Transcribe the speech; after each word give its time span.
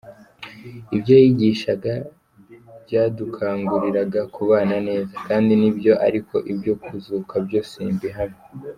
Ibyo 0.95 1.15
yigishaga 1.23 1.91
byadukanguriraga 2.85 4.21
kubana 4.35 4.75
neza, 4.87 5.13
kandi 5.27 5.51
nibyo, 5.61 5.93
ariko 6.07 6.35
ibyo 6.51 6.73
kuzuka 6.83 7.33
byo 7.47 7.61
simbihamya. 7.71 8.41